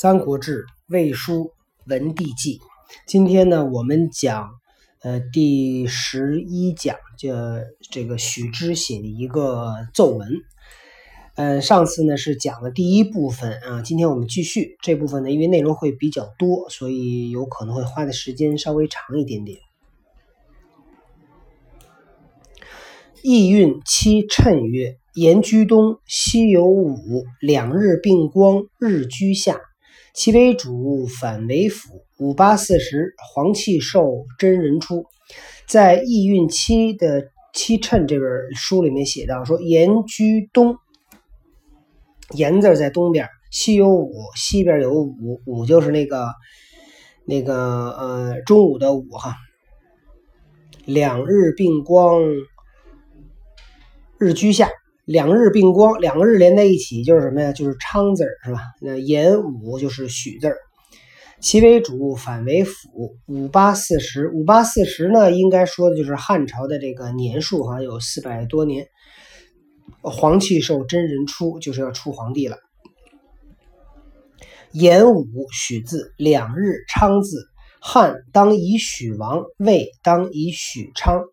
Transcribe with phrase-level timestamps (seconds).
[0.00, 1.44] 三国志·魏书·
[1.84, 2.58] 文帝纪。
[3.06, 4.48] 今天呢，我们讲
[5.02, 7.34] 呃第十一讲，就
[7.90, 10.26] 这个许之写的一个奏文。
[11.34, 19.58] 呃，上次呢是讲了第一部分啊，今天我们继续这部分呢，因为内容会比较多，所以有可能会花的时间稍微长一点点。
[23.22, 29.60] 意运期谶曰：“言居东，西有五，两日并光，日居下。
[30.14, 32.04] 其为主，反为辅。
[32.18, 35.04] 五八四十，黄气受，真人出。”
[35.66, 40.76] 在易运期的期称这本书里面写到说：“言居东，
[42.32, 46.32] 言字在东边，西有五，西边有五，五就是那个
[47.24, 47.54] 那个
[47.90, 49.36] 呃中午的午哈。
[50.84, 52.22] 两日并光。”
[54.22, 54.68] 日居下，
[55.10, 57.50] 两日并光，两个日连在一起就是什么呀？
[57.50, 58.60] 就是昌字儿，是吧？
[58.80, 60.56] 那延武就是许字儿。
[61.40, 63.16] 其为主，反为辅。
[63.26, 68.86] 五八四十，五八四十呢，应该说的就是汉朝的这个年数哈，有四百多年。
[70.00, 72.56] 黄气受真人出，就是要出皇帝了。
[74.70, 77.48] 延武许字，两日昌字。
[77.80, 81.24] 汉当以许王，魏当以许昌。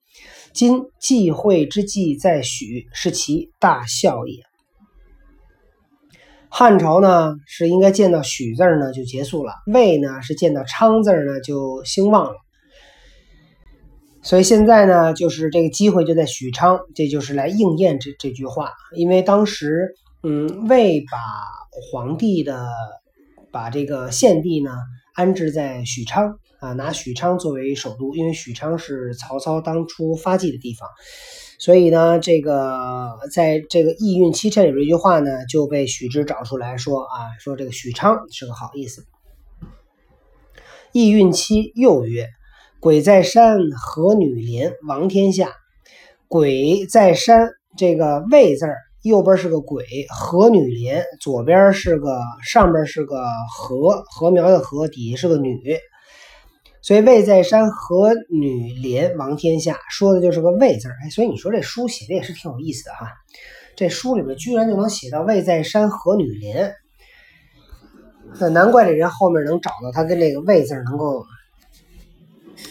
[0.58, 4.42] 今忌讳之计在许，是其大孝也。
[6.50, 12.38] 汉朝呢是应该见到许字呢就结束了，魏呢是见到昌字呢就兴旺了。
[14.24, 18.72] 所以现在呢就是这个机会就在许昌，这就是来应验这这句话。
[18.96, 21.20] 因为当时嗯魏把
[21.70, 22.68] 皇帝的
[23.52, 24.72] 把这个献帝呢
[25.14, 26.40] 安置在许昌。
[26.60, 30.90] 啊，拿许昌作为首都，因为许昌是曹操当初发迹的地方，
[31.60, 39.06] 所以呢，这个在这个意运期谶里边一句话呢，就被许之找出来说啊，说这个许昌是个好意思。
[40.94, 42.28] 意运期又曰
[42.80, 45.52] ：“鬼在山，何女连，王天下。”
[46.28, 55.78] 鬼在山，这个魏字儿右边是个鬼，何女连左边是个上边是个禾，禾苗的禾，底下是个女。
[56.82, 60.95] 所以魏在山和女连王天下，说的就是个魏字儿。
[61.04, 63.11] 哎，所以你说这书写的也是挺有意思的哈。
[63.76, 66.76] 这书里边居然就能写到魏在山和女连，
[68.39, 71.26] 那难怪这人后面能找到他跟这个魏字能够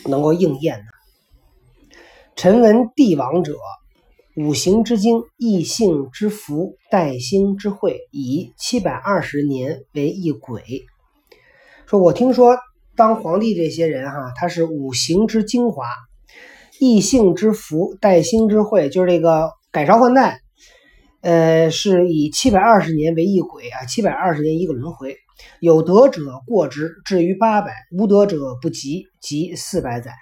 [0.06, 0.87] 能够应验呢。
[2.37, 3.56] 臣闻帝王者，
[4.37, 10.62] 五行之精，异性之福，代星之会，以七百二十年为一轨。
[11.87, 12.56] 说我听说。
[12.97, 15.87] 当皇帝这些人哈，他是五行之精华，
[16.81, 20.41] 异性之福，代星之会，就是这个改朝换代，
[21.21, 25.17] 呃，是以七百二十年为一轨啊，七百二十年一个轮回，
[25.61, 30.13] 有德者过之，至于八百；无德者不及，及四百载。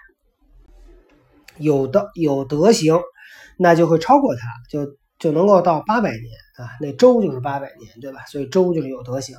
[1.56, 2.98] 有的有德行，
[3.56, 6.22] 那就会超过他，就就能够到八百年。
[6.54, 8.20] 啊，那周就是八百年，对吧？
[8.26, 9.34] 所以周就是有德行，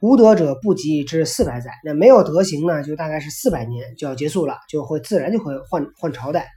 [0.00, 1.70] 无德者不及之四百载。
[1.84, 6.48] 那没有德行呢，就大概是四百年就要结束了，就会自然就会换换朝代。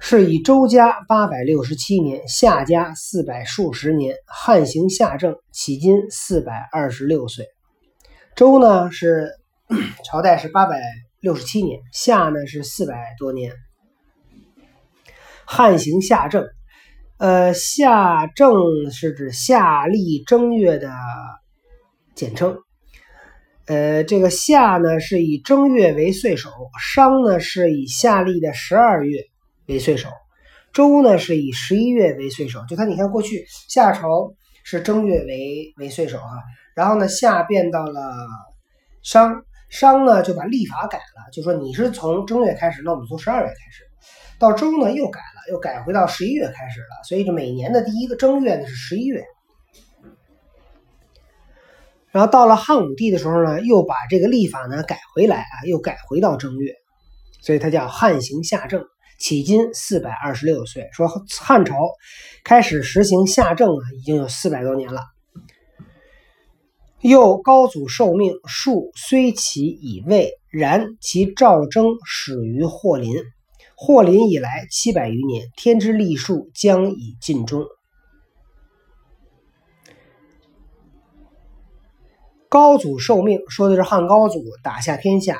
[0.00, 7.46] 是以周家八百六十七年，夏家四百数十年，汉行夏正，迄今四百二十六岁。
[8.34, 9.30] 周呢是
[10.04, 10.82] 朝代是八百
[11.20, 13.52] 六十七年，夏呢是四百多年，
[15.44, 16.44] 汉行夏正。
[17.18, 20.92] 呃，夏正是指夏历正月的
[22.14, 22.58] 简称。
[23.64, 29.22] 呃，这个夏呢是以正月为岁首，商呢是以夏历的十二月
[29.64, 30.10] 为岁首，
[30.74, 32.62] 周呢是以十一月为岁首。
[32.68, 36.42] 就他，你看过去夏朝是正月为为岁首哈，
[36.74, 38.12] 然后呢夏变到了
[39.02, 43.85] 商，商呢就把历法改了，就说你是从正月开始，那我们从十二月开始。
[44.38, 49.24] 到周呢又改了，又改回到十一月开始了，所以这每年的第一个正月呢是十一月。
[52.10, 56.72] 然后到了汉武帝的时候呢，又把这个历法呢改回来啊，又改回到正月，
[57.42, 58.84] 所以它叫汉行夏正。
[59.18, 61.74] 迄今四百二十六岁，说汉朝
[62.44, 65.00] 开始实行夏正啊，已经有四百多年了。
[67.00, 73.14] 又高祖受命，数虽起以位，然其赵征始于霍林。
[73.78, 77.66] 霍林以来七百余年，天之历数将以尽终。
[82.48, 85.38] 高祖受命，说的是汉高祖打下天下。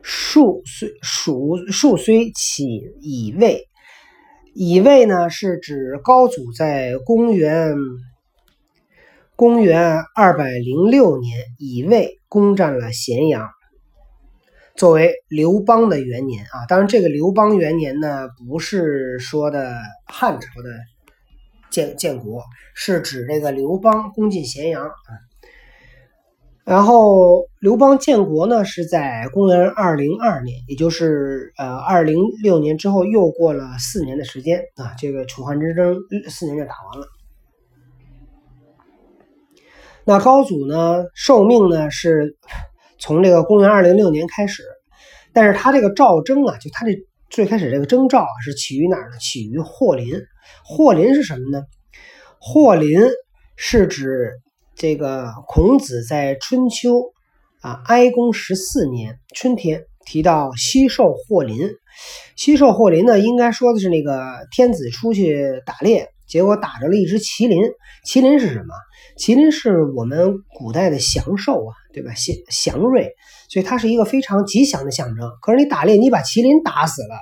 [0.00, 2.64] 数虽数数虽起
[3.02, 3.68] 以位，
[4.54, 7.74] 以位呢是指高祖在公元
[9.36, 13.50] 公元二百零六年，以魏攻占了咸阳，
[14.76, 16.66] 作为刘邦的元年啊。
[16.68, 19.76] 当然，这个刘邦元年呢，不是说的
[20.06, 20.70] 汉朝的
[21.70, 22.42] 建建国，
[22.74, 24.92] 是指这个刘邦攻进咸阳啊。
[26.64, 34.94] 然后，刘邦建国呢，是在公元二零二年，也就是呃二零六年之后，又过了四年的时间啊。
[34.98, 35.98] 这个楚汉之争
[36.30, 37.06] 四年就打完了。
[40.06, 42.36] 那高祖呢，受命呢是
[43.04, 44.62] 从这个公元二零六年开始，
[45.34, 46.92] 但是他这个赵征啊，就他这
[47.28, 49.18] 最开始这个征兆啊，是起于哪儿呢？
[49.20, 50.18] 起于霍林。
[50.64, 51.64] 霍林是什么呢？
[52.38, 52.98] 霍林
[53.56, 54.30] 是指
[54.74, 57.12] 这个孔子在春秋
[57.60, 61.58] 啊哀公十四年春天提到西狩霍林。
[62.36, 66.08] 西狩霍林呢，应该说的是那个天子出去打猎。
[66.34, 67.62] 结果打着了一只麒麟，
[68.04, 68.74] 麒麟是什么？
[69.16, 72.12] 麒麟是我们古代的祥兽啊，对吧？
[72.14, 73.14] 祥祥瑞，
[73.48, 75.30] 所以它是一个非常吉祥的象征。
[75.40, 77.14] 可是你打猎，你把麒麟打死了，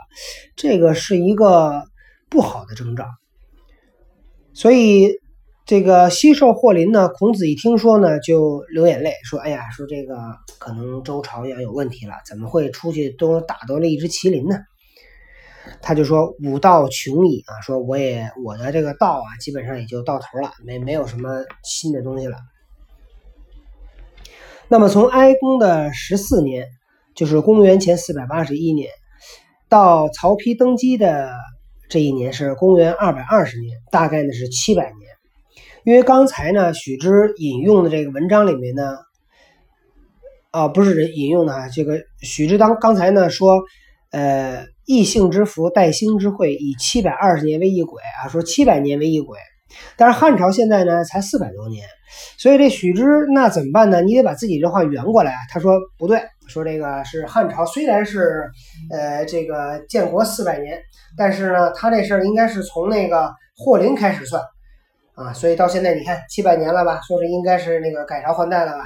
[0.56, 1.84] 这个是一个
[2.30, 3.04] 不好的征兆。
[4.54, 5.10] 所以
[5.66, 10.16] 这个西狩霍林呢，孔子一听说呢，就流眼泪，说：“哎呀，说这个
[10.58, 14.56] 可能周朝要有问题了，怎么会出去都打到了一只麒麟呢？”
[15.82, 17.60] 他就说：“武道穷矣啊！
[17.60, 22.38] 说我也我的这个道啊，基本上也就到头了，没没有什么新的东西了。”
[24.68, 26.68] 那么从哀公的十四年，
[27.14, 28.88] 就是公元前四百八十一年，
[29.68, 31.32] 到曹丕登基的
[31.90, 34.96] 这一年是公元二百二十年，大概呢是七百年。
[35.84, 38.98] 因为刚才呢，许之引用的这个文章里面呢，
[40.52, 43.60] 啊，不是引用的啊，这个许之当刚才呢说，
[44.12, 44.66] 呃。
[44.84, 49.38] 异姓之福，代兴之会，以七百二十年为一轨啊，说七百年为一轨。
[49.96, 51.86] 但是汉朝现在呢，才四百多年，
[52.36, 54.02] 所以这许之那怎么办呢？
[54.02, 55.36] 你得把自己这话圆过来。
[55.48, 58.50] 他说不对，说这个是汉朝，虽然是
[58.90, 60.76] 呃这个建国四百年，
[61.16, 64.42] 但是呢，他这事儿应该是从那个霍林开始算
[65.14, 67.00] 啊，所以到现在你看七百年了吧？
[67.06, 68.84] 说是应该是那个改朝换代了吧？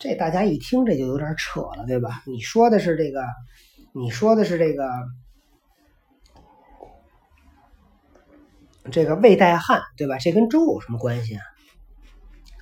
[0.00, 2.20] 这大家一听这就有点扯了，对吧？
[2.26, 3.22] 你说的是这个。
[3.96, 4.90] 你说的是这个
[8.90, 10.18] 这个魏代汉对吧？
[10.18, 11.42] 这跟周有什么关系啊？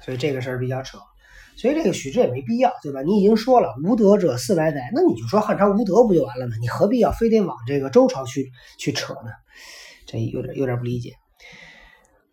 [0.05, 0.99] 所以这个事儿比较扯。
[1.57, 3.01] 所以这个许之也没必要对吧？
[3.01, 6.53] 你已经说了无德者四百载，那你就说汉朝无德不就完了吗？
[6.61, 9.31] 你何必要非得往这个周朝去去扯呢？
[10.05, 11.13] 这有点有点不理解。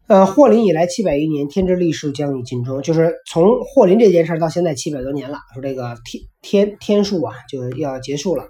[0.08, 8.50] 呃，霍林以来七百余年，天之历史将以尽终，就是从霍林这件事到现在七百多年了，说这个天天天数啊就要结束了。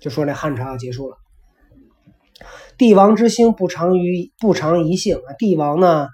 [0.00, 1.16] 就说这汉朝要结束了，
[2.78, 6.08] 帝王之兴不长于不长一姓啊，帝王呢，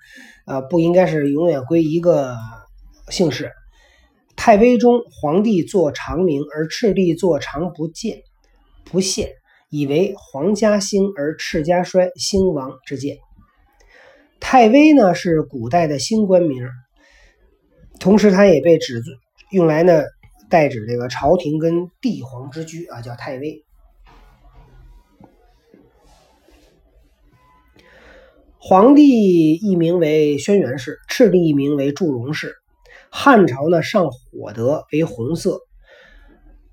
[0.47, 2.37] 呃，不应该是永远归一个
[3.11, 3.53] 姓氏。
[4.35, 8.19] 太微中，皇帝坐长明，而赤帝坐长不见
[8.85, 9.31] 不现，
[9.71, 13.17] 以为皇家兴而赤家衰，兴亡之见。
[14.41, 16.69] 太微呢是古代的新官名，
[17.99, 19.03] 同时它也被指
[19.53, 20.03] 用来呢
[20.51, 23.65] 代指这个朝廷跟帝皇之居啊，叫太微。
[28.69, 32.53] 皇帝一名为轩辕氏，赤帝一名为祝融氏。
[33.13, 35.61] 汉朝呢，上火德为红色，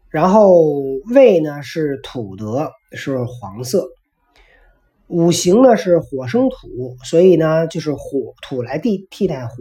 [0.10, 0.64] 然后
[1.14, 3.90] 魏呢是土德是黄色，
[5.06, 8.00] 五行呢是火生土，所以呢就是火
[8.42, 9.54] 土来替替代火。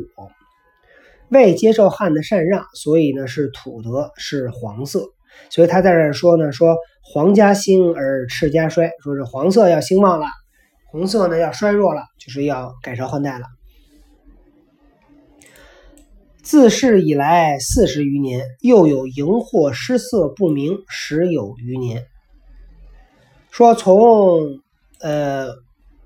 [1.28, 5.04] 魏接受汉的禅让，所以呢是土德是黄色，
[5.50, 10.24] 所以他在这说呢说皇家兴而赤家衰，说是黄色要兴旺了。
[10.92, 13.46] 红色呢要衰弱了，就是要改朝换代了。
[16.42, 22.04] 自世以来四十余年，又有荧惑失色不明十有余年。
[23.50, 24.60] 说从
[25.00, 25.48] 呃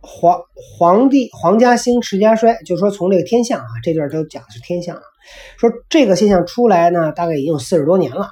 [0.00, 5.02] 皇皇帝皇家兴持家衰，就说从这个天象啊，这段都讲的是天象了。
[5.58, 8.30] 说这个现象出来呢，大概已经有四十多年了。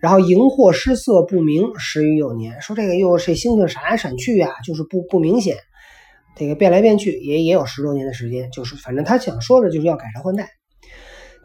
[0.00, 5.56] 然后荧惑失色不明十余有年，说这个又是星星闪来闪去呀，就是不不明显，
[6.36, 10.50] 这个变来变去也也有十多年的时间，就是反正他想说的就是要改朝换代。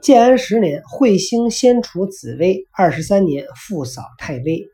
[0.01, 4.67] 建安十年，彗星先除紫微，二十三年复扫太微。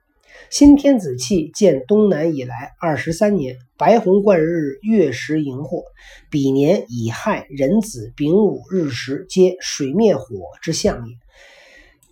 [0.49, 5.83] 新天子气见东南以来二十三年，白虹贯日，月食荧惑。
[6.31, 10.25] 彼年乙亥壬子丙午日时，皆水灭火
[10.61, 11.15] 之象也。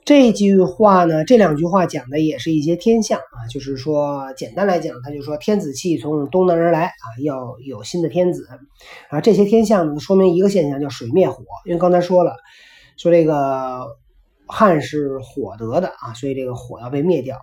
[0.07, 8.47] 这句话呢，这两句话讲的也是一些天象啊，就是说，简单来讲，他就说天子气从东南而来啊，要有新的天子
[9.09, 9.19] 啊。
[9.19, 11.43] 这些天象呢，说明一个现象，叫水灭火。
[11.65, 12.37] 因为刚才说了，
[12.95, 13.85] 说这个
[14.45, 17.35] 汉是火得的啊，所以这个火要被灭掉。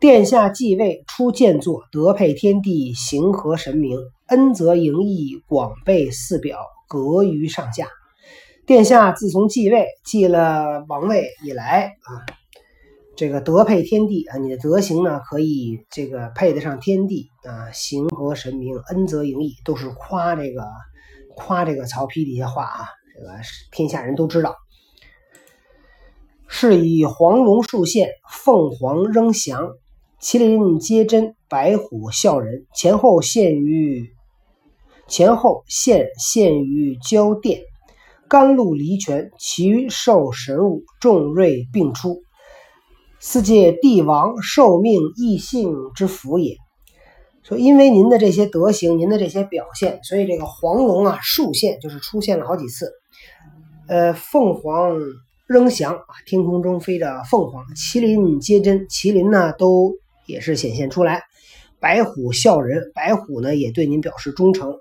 [0.00, 7.86] 殿下继位，出建作，德配天地，行合神明，恩泽盈溢，广被四表，格于上下。
[8.66, 12.26] 殿下自从继位，继了王位以来啊，
[13.14, 20.64] 这个德配天地啊，你的德行呢可以这个配得上天地啊，行合神明，恩泽盈溢，都是夸这个
[21.36, 23.28] 夸这个曹丕的一些话啊，这个
[23.70, 24.56] 天下人都知道。
[26.48, 29.74] 是以黄龙数现，凤凰仍翔，
[30.20, 34.10] 麒麟接真，白虎啸人，前后现于
[35.06, 37.60] 前后现现于交殿。
[38.28, 42.22] 甘露离泉，其受神物，众瑞并出。
[43.18, 46.56] 四界帝王受命异性之福也。
[47.42, 52.90] 说，因为您的这些德行，您的这些表现，所以这个黄龙啊，数现就是出现了好几次。
[53.88, 54.98] 呃，凤凰
[55.46, 59.92] 仍翔啊，天空中飞着凤凰；麒麟接真，麒麟呢都
[60.26, 61.22] 也是显现出来。
[61.86, 64.74] 白虎笑人，白虎呢也对您表示忠诚。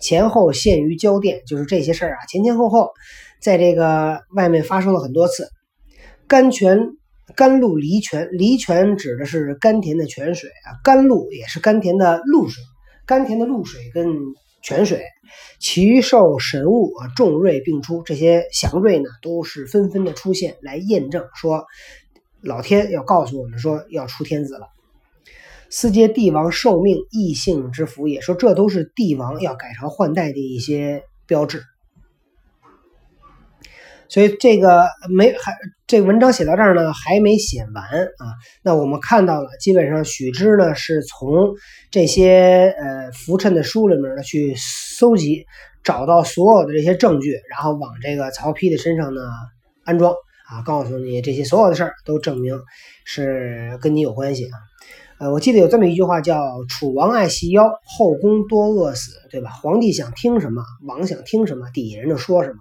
[0.00, 2.90] 前后陷于交殿，就是这些事儿啊，前前后后，
[3.40, 5.48] 在这个外面发生了很多次。
[6.26, 6.80] 甘泉、
[7.36, 12.60] 甘露、离泉，离泉指的是甘甜的泉水啊，甘露也是甘甜的露水，
[13.06, 14.16] 甘甜的露水跟
[14.60, 15.04] 泉水。
[15.60, 21.66] 奇兽神物啊，众瑞并出，这些祥瑞呢，都是纷纷的出现，来验证说，
[22.42, 24.66] 老天要告诉我们说要出天子了。
[25.70, 31.62] 四阶帝王受命异姓之福也，说这都是帝王要改朝换代的一些标志。
[34.10, 35.54] 所以这个没还
[35.86, 38.32] 这文章写到这儿呢，还没写完啊。
[38.62, 41.28] 那我们看到了，基本上许之呢是从
[41.90, 45.44] 这些呃浮沉的书里面呢去搜集，
[45.84, 49.20] 找到所有的这些证据，然后往这个曹丕的身上呢
[49.84, 50.14] 安装
[50.48, 52.58] 啊，告诉你这些所有的事儿都证明
[53.04, 54.56] 是跟你有关系啊。
[55.20, 59.50] 呃，我记得有这么一句话，叫“楚王爱细腰，后宫多饿死”，对吧？
[59.50, 62.58] 皇帝想听什么，王想听什么，底下人就说什么。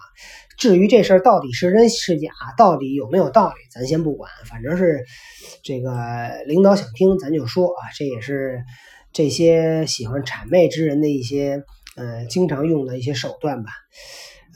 [0.57, 5.05] 至于这事儿到底是真是假，到底有没有道理，咱先不管，反正是
[5.63, 5.91] 这个
[6.47, 7.93] 领导想听，咱就说啊。
[7.95, 8.63] 这也是
[9.13, 11.61] 这些喜欢谄媚之人的一些
[11.95, 13.69] 呃经常用的一些手段吧。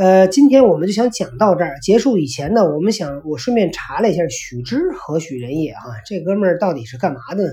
[0.01, 1.79] 呃，今天我们就想讲到这儿。
[1.79, 5.83] 结束以前呢，我们想我顺便查了一下许之何许人也啊？
[6.07, 7.51] 这哥们儿到底是干嘛的呢？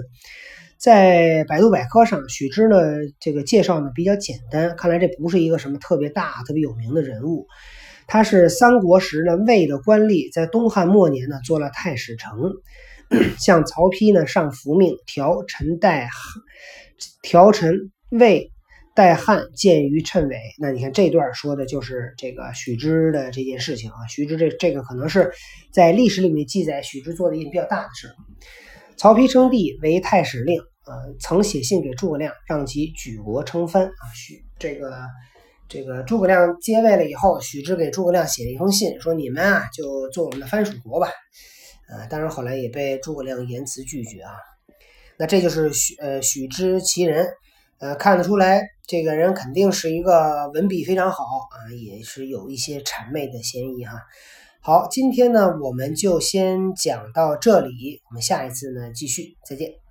[0.78, 2.80] 在百度百科上，许之呢
[3.20, 7.46] 这个介绍呢比较简单，看来这不是一个什么特别大、特别有名的人物。
[8.06, 12.32] 他是三国时呢魏的官吏，在东汉末年呢做了太史丞，
[13.38, 16.08] 向曹丕呢上符命，调陈代
[17.20, 18.50] 调陈魏。
[18.98, 24.08] 代汉见于谶纬，那你看这段说的就是这个许之的这件事情啊。
[24.08, 25.30] 许之这这个可能是
[25.72, 28.12] 在历史里面记载许之做的一件比较大的事。
[28.96, 34.02] 曹丕称帝为太史令，呃，曾写信给诸葛亮，让其举国称藩啊。
[34.16, 34.92] 许这个
[35.68, 41.08] 这个诸葛亮接位了以后，许之给诸葛亮写了一封信，说你们啊就做我们的藩属国吧。
[41.88, 44.32] 呃，当然后来也被诸葛亮严词拒绝啊。
[45.16, 47.28] 那这就是许呃许之其人。
[47.80, 53.92] 呃，看得出来，这个人肯定是一个文笔非常好啊，也是有一些谄媚的嫌疑哈。
[54.60, 59.87] 好，今天呢，我们就先讲到这里，我们下一次呢继续，再见。